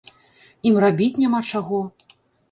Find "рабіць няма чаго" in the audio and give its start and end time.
0.83-1.81